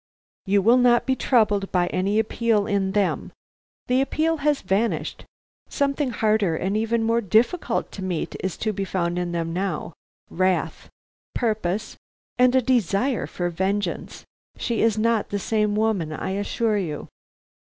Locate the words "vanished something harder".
4.63-6.55